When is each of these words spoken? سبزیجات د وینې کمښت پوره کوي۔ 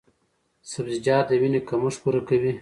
سبزیجات 0.71 1.25
د 1.29 1.31
وینې 1.41 1.59
کمښت 1.69 1.99
پوره 2.03 2.21
کوي۔ 2.27 2.53